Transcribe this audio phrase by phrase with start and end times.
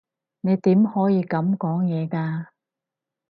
[0.41, 2.47] 你點可以噉講嘢㗎？